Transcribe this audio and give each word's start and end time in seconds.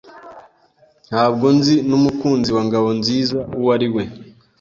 Ntabwo 1.09 1.45
nzi 1.57 1.75
n'umukunzi 1.89 2.49
wa 2.55 2.63
Ngabonziza 2.67 3.37
uwo 3.59 3.69
ari 3.77 3.87
we. 3.93 4.03